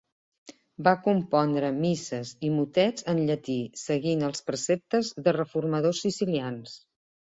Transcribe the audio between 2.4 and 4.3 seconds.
i motets en llatí, seguint